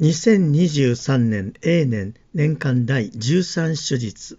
[0.00, 4.38] 2023年永年年間第13手術。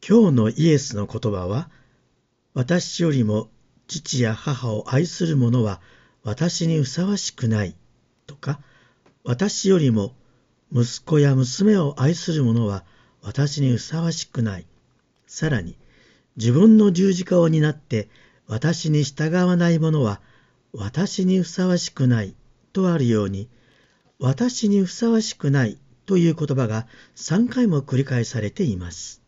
[0.00, 1.68] 今日のイエスの言葉は
[2.54, 3.50] 私よりも
[3.88, 5.82] 父や母を愛する者は
[6.22, 7.76] 私にふさわしくない
[8.26, 8.60] とか
[9.24, 10.14] 私よりも
[10.72, 12.86] 息子や娘を愛する者は
[13.20, 14.66] 私にふさわしくない。
[15.26, 15.76] さらに
[16.38, 18.08] 自分の十字架を担って
[18.46, 20.22] 私に従わない者は
[20.72, 22.34] 私にふさわしくない
[22.72, 23.50] とあるように
[24.22, 26.86] 私にふさわしくないという言葉が
[27.16, 29.20] 3回も繰り返されています。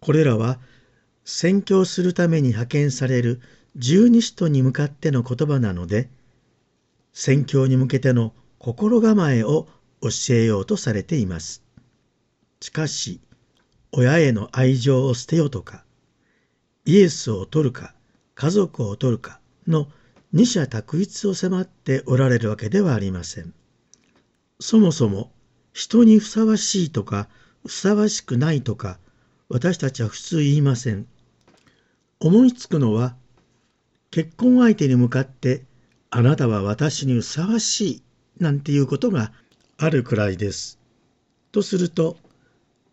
[0.00, 0.60] これらは
[1.24, 3.40] 宣教するために派遣される
[3.76, 6.10] 十二使徒に向かっての言葉なので、
[7.14, 9.66] 宣教に向けての心構えを
[10.02, 11.62] 教えようとされています。
[12.60, 13.22] しかし、
[13.92, 15.86] 親への愛情を捨てよとか、
[16.84, 17.94] イエスを取るか、
[18.34, 19.88] 家族を取るかの
[20.34, 23.54] 二者択一を迫っておられるわけではありません。
[24.60, 25.30] そもそも
[25.72, 27.28] 人にふさわしいとか
[27.64, 28.98] ふさわしくないとか
[29.48, 31.06] 私たちは普通言いません。
[32.20, 33.16] 思いつくのは
[34.10, 35.64] 結婚相手に向かって
[36.10, 38.02] あなたは私にふさわしい
[38.40, 39.32] なんていうことが
[39.76, 40.78] あるくらいです。
[41.52, 42.16] とすると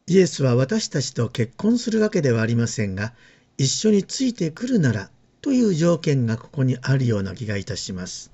[0.07, 3.13] イエスは私たちと結婚するわけではありませんが
[3.57, 5.09] 一緒についてくるなら
[5.41, 8.31] という条件がここにあるような気がいたします。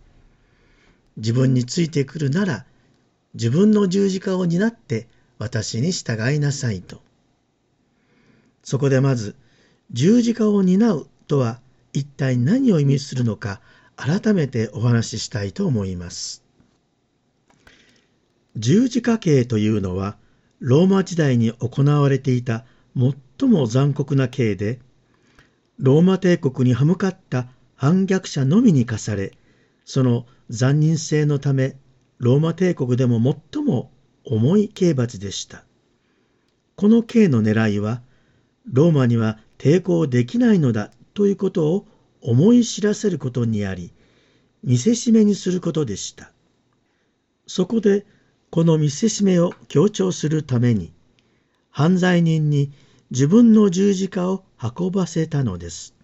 [1.16, 2.66] 自分についてくるなら
[3.34, 7.02] 自分の十字架を担って私に従いなさいと。
[8.64, 9.36] そこでまず
[9.92, 11.60] 十字架を担うとは
[11.94, 13.60] 一体何を意味するのか
[13.96, 16.44] 改めてお話ししたいと思います。
[18.56, 20.18] 十字架刑というのは
[20.60, 24.80] ローマ時代に行われていた最も残酷な刑で
[25.80, 29.34] ローマ帝国に歯向かった反逆者のみに課され
[29.86, 31.78] その残忍性のため
[32.22, 33.20] ローマ帝国でも
[33.52, 33.90] 最も
[34.24, 35.66] 重い刑罰でした。
[36.76, 38.04] この刑の狙いは、
[38.72, 41.88] ローマには抵抗できないのだということを
[42.22, 43.92] 思い知らせることにあり、
[44.64, 46.32] 見せしめにすることでした。
[47.48, 48.06] そこで、
[48.52, 50.94] この見せしめを強調するために、
[51.72, 52.72] 犯罪人に
[53.10, 55.96] 自分の十字架を運ばせたのです。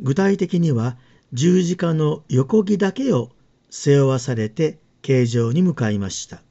[0.00, 0.96] 具体的には
[1.32, 3.30] 十字架の横木だけを
[3.70, 6.42] 背負わされて形状に向かいました。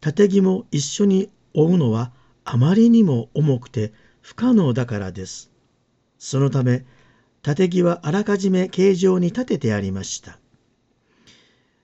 [0.00, 2.12] 縦木も一緒に追うのは
[2.44, 5.50] あまりにも重くて不可能だからです。
[6.18, 6.84] そのため、
[7.42, 10.38] 縦木はあらかじめ形状に立ててありました。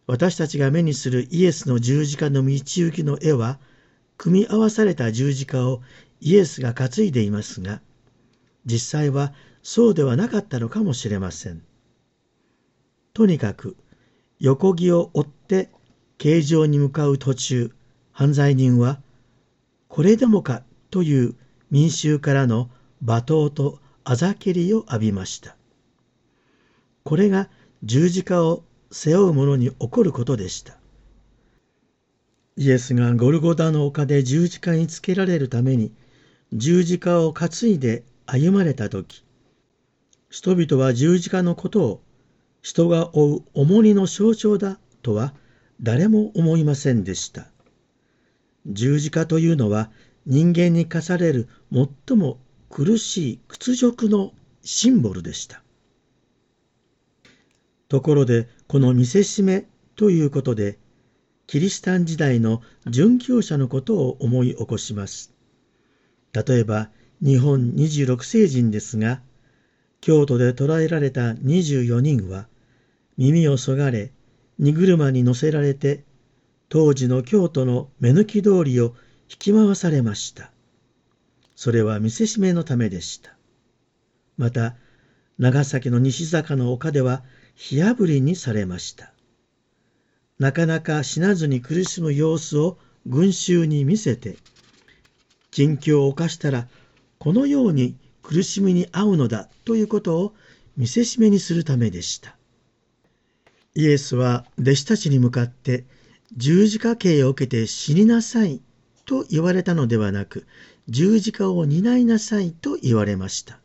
[0.06, 3.58] 私たちが目にするイエスの十字架の道行きの絵は、
[4.16, 5.82] 組み合わされた十字架を
[6.20, 7.80] イエスが担いでいますが、
[8.64, 11.62] 実際はそうではなかったのかもしれません。
[13.12, 13.76] とにかく、
[14.40, 15.70] 横木を追って
[16.18, 17.72] 形状に向かう途中、
[18.12, 19.00] 犯罪人は、
[19.88, 21.34] これでもかという
[21.70, 22.70] 民衆からの
[23.04, 25.56] 罵倒とあざけりを浴びました。
[27.04, 27.48] これが
[27.82, 30.78] 十字架を背負う者に起こることでした。
[32.56, 35.92] イエスがゴルゴダの丘で十字架につけられるために
[36.52, 39.24] 十字架を担いで歩まれた時
[40.28, 42.02] 人々は十字架のことを
[42.62, 45.34] 人が負う重荷の象徴だとは
[45.80, 47.48] 誰も思いませんでした。
[48.66, 49.90] 十字架というのは
[50.26, 54.32] 人間に課される最も苦しい屈辱の
[54.62, 55.62] シンボルでした。
[57.88, 59.66] ところでこの見せしめ
[59.96, 60.78] ということで
[61.46, 65.32] キリシタン時代の殉教者のことを思い起こします。
[66.32, 66.90] 例えば
[67.22, 69.22] 日本26世人ですが
[70.00, 72.46] 京都で捕らえられた24人は
[73.16, 74.12] 耳をそがれ
[74.58, 76.04] 荷車に乗せられて
[76.68, 78.94] 当時の京都の目抜き通りを
[79.30, 80.50] 引き回されました。
[81.56, 83.36] それは見せしめのためでした。
[84.36, 84.76] また
[85.38, 87.22] 長崎の西坂の丘では
[87.54, 89.12] 火あぶりにされました。
[90.38, 94.36] なかなか死なずに苦しむ様子を群衆に見せて、
[95.50, 96.68] 近況を犯したら
[97.18, 97.96] このように
[98.28, 100.34] 苦しみに遭うのだということを
[100.76, 102.36] 見せしめにするためでした。
[103.74, 105.86] イエスは弟子たちに向かって
[106.36, 108.60] 十字架刑を受けて死になさい
[109.06, 110.46] と言われたのではなく
[110.90, 113.60] 十字架を担いなさいと言われました。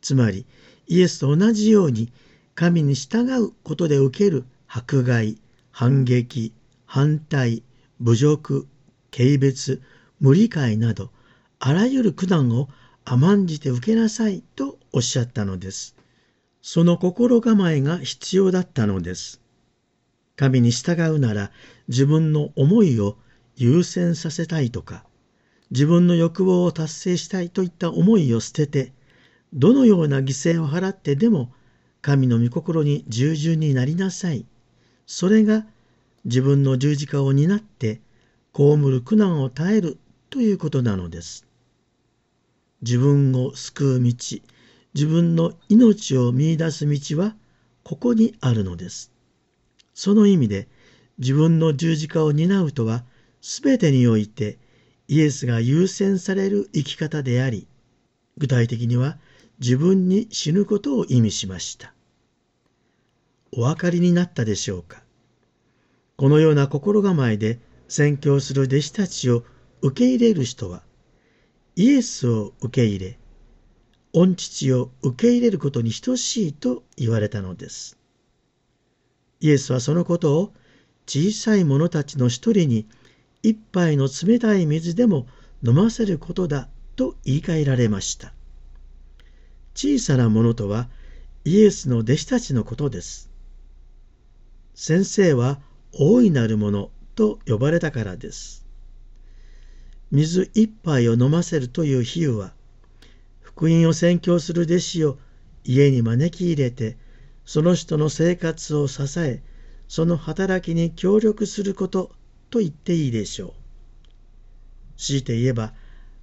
[0.00, 0.46] つまり
[0.88, 2.10] イエスと同じように
[2.54, 5.36] 神に従うことで受ける迫害、
[5.72, 6.54] 反撃、
[6.86, 7.62] 反対、
[8.00, 8.66] 侮辱、
[9.14, 9.78] 軽蔑、
[10.20, 11.10] 無理解など
[11.58, 12.70] あらゆる苦難を
[13.04, 15.96] 甘んじて受けなさいとおっしゃったのです。
[16.62, 19.40] その心構えが必要だったのです。
[20.36, 21.50] 神に従うなら
[21.88, 23.16] 自分の思いを
[23.56, 25.04] 優先させたいとか、
[25.70, 28.92] 自分の欲望を達成したいといった思いを捨てて、
[29.52, 31.52] どのような犠牲を払ってでも
[32.02, 34.46] 神の御心に従順になりなさい。
[35.06, 35.66] それが
[36.24, 38.00] 自分の十字架を担って
[38.54, 39.98] 被る苦難を耐える
[40.28, 41.49] ということなのです。
[42.82, 44.14] 自分を救う道、
[44.94, 47.36] 自分の命を見いだす道は
[47.82, 49.12] ここにあるのです。
[49.94, 50.68] その意味で
[51.18, 53.04] 自分の十字架を担うとは
[53.42, 54.58] 全てにおいて
[55.08, 57.66] イエスが優先される生き方であり、
[58.38, 59.18] 具体的には
[59.58, 61.92] 自分に死ぬことを意味しました。
[63.52, 65.02] お分かりになったでしょうか？
[66.16, 69.42] このような心構えで宣教する弟子たちを
[69.82, 70.82] 受け入れる人は、
[71.80, 73.18] イエスを受け入れ、
[74.12, 77.96] 御父を受け入れることに等しいと言われたのです。
[79.40, 80.52] イエスはそのことを
[81.06, 82.86] 小さい者たちの一人に
[83.42, 85.26] 一杯の冷たい水でも
[85.66, 88.34] 飲ませることだと言い換えられました。
[89.74, 90.90] 小さなものとは
[91.46, 93.30] イエスの弟子たちのことです。
[94.74, 95.62] 先生は
[95.94, 98.66] 大いなるものと呼ばれたからです。
[100.10, 102.52] 水一杯を飲ませるという比喩は、
[103.40, 105.18] 福音を宣教する弟子を
[105.64, 106.96] 家に招き入れて、
[107.44, 109.42] その人の生活を支え、
[109.86, 112.12] その働きに協力すること
[112.50, 113.52] と言っていいでしょう。
[114.96, 115.74] 強いて言えば、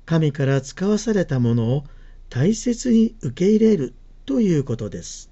[0.06, 1.84] 神から使わされたものを
[2.30, 3.94] 大切に受け入れる
[4.26, 5.30] ということです。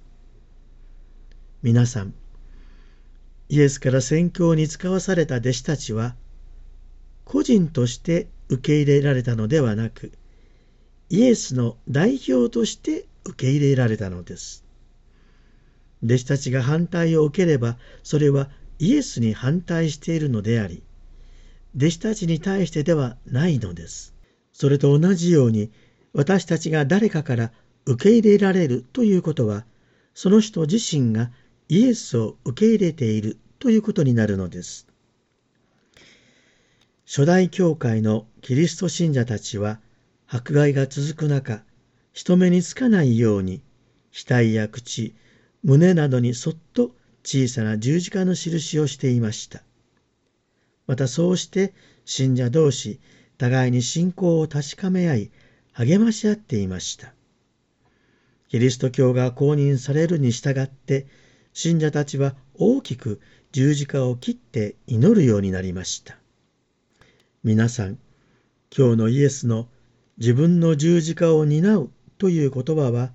[1.62, 2.14] 皆さん、
[3.50, 6.16] イエスから宣教に使わされた弟子たちは、
[7.26, 10.12] 個人として受け入れられたのではなく、
[11.10, 14.64] イエスの代表として受け入れられたのです。
[16.04, 18.50] 弟子たちが反対を受ければ、それは
[18.80, 20.84] イエスに反対しているのであり、
[21.76, 24.14] 弟子たちに対してではないのです。
[24.54, 25.72] それと同じように、
[26.14, 27.52] 私たちが誰かから
[27.86, 29.66] 受け入れられるということは、
[30.14, 31.32] その人自身が
[31.68, 34.88] イエスを受け入れているということになるのです。
[37.08, 39.80] 初代教会のキリスト信者たちは
[40.28, 41.64] 迫害が続く中、
[42.14, 43.62] 人目につかないように
[44.12, 45.14] 額や口、
[45.62, 49.62] 胸などにそっと小さな十字架の印をしていました。
[50.88, 51.76] またそうして
[52.06, 53.00] 信者同士、
[53.38, 55.32] 互いに信仰を確かめ合い、
[55.74, 57.14] 励まし合っていました。
[58.50, 61.06] キリスト教が公認されるに従って、
[61.54, 63.22] 信者たちは大きく
[63.52, 66.18] 十字架を切って祈るようになりました。
[67.46, 68.00] 皆さん、
[68.76, 69.68] 今日のイエスの
[70.18, 73.12] 自分の十字架を担うという言葉は、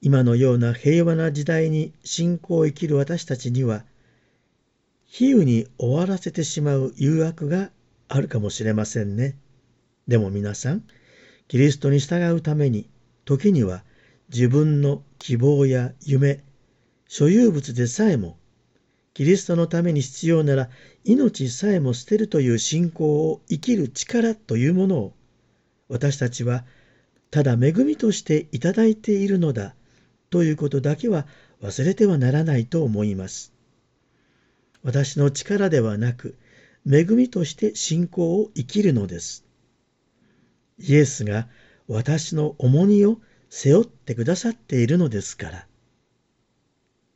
[0.00, 3.84] 今のような平和な時代に信仰を生きる私たちには、
[5.04, 7.70] 比喩に終わらせてしまう誘惑が
[8.08, 9.36] あるかもしれませんね。
[10.08, 10.82] でも皆さん、
[11.46, 12.88] キリストに従うために、
[13.26, 13.84] 時には
[14.30, 16.42] 自分の希望や夢、
[17.06, 18.38] 所有物でさえも、
[19.14, 20.68] キリストのために必要なら
[21.04, 25.14] 命さえも捨てるという信仰を生きる力というものを、
[25.88, 26.64] 私たちは
[27.30, 29.74] ただ恵みとしていただいているのだ
[30.30, 31.26] ということだけは
[31.62, 33.52] 忘れてはならないと思います。
[34.82, 36.36] 私の力ではなく、
[36.90, 39.44] 恵みとして信仰を生きるのです。
[40.78, 41.48] イエスが
[41.86, 45.66] 私の重荷を背負ってくださっているのですから。